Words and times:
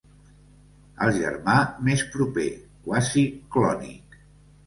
El 1.07 1.11
germà 1.17 1.57
més 1.89 2.01
proper, 2.15 2.47
quasi 2.87 3.25
clònic. 3.57 4.17